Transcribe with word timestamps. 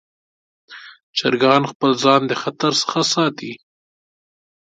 چرګان 1.17 1.63
خپل 1.71 1.91
ځان 2.03 2.21
د 2.27 2.33
خطر 2.41 2.71
څخه 2.81 2.99
ساتي. 3.13 3.51